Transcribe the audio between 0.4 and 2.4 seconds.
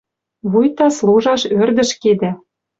Вуйта служаш ӧрдӹш кедӓ